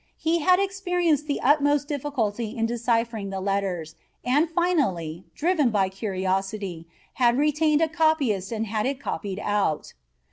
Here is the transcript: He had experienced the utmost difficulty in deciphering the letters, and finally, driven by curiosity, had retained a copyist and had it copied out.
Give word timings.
He 0.17 0.39
had 0.39 0.59
experienced 0.59 1.27
the 1.27 1.39
utmost 1.41 1.87
difficulty 1.87 2.57
in 2.57 2.65
deciphering 2.65 3.29
the 3.29 3.39
letters, 3.39 3.93
and 4.25 4.49
finally, 4.49 5.25
driven 5.35 5.69
by 5.69 5.89
curiosity, 5.89 6.87
had 7.21 7.37
retained 7.37 7.81
a 7.81 7.87
copyist 7.87 8.51
and 8.51 8.65
had 8.65 8.87
it 8.87 8.99
copied 8.99 9.37
out. 9.37 9.93